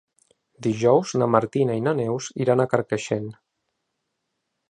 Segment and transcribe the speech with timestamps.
[0.67, 3.31] Dijous na Martina i na Neus iran a Carcaixent.